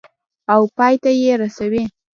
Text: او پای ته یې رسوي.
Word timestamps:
او 0.53 0.61
پای 0.77 0.95
ته 1.03 1.09
یې 1.21 1.33
رسوي. 1.41 1.83